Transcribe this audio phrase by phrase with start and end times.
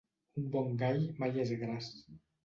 [0.43, 1.91] Un bon gall mai és gras.